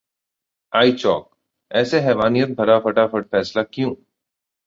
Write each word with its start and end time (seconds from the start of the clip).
iChowk: 0.73 1.25
ऐसा 1.71 1.97
हैवानियत 1.97 2.49
भरा 2.49 2.79
फटाफट 2.79 3.27
फैसला 3.27 3.63
क्यों? 3.63 3.93